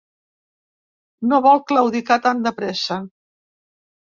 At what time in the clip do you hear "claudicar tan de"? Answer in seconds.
1.73-2.53